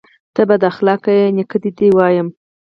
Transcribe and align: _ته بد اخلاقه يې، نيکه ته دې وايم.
_ته 0.35 0.41
بد 0.49 0.61
اخلاقه 0.71 1.11
يې، 1.19 1.25
نيکه 1.37 1.57
ته 1.63 1.69
دې 1.77 1.87
وايم. 1.97 2.27